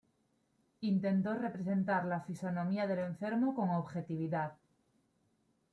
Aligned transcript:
Intentó 0.79 1.35
representar 1.35 2.05
la 2.05 2.21
fisonomía 2.21 2.87
del 2.87 2.97
enfermo 3.01 3.53
con 3.53 3.69
objetividad. 3.69 4.53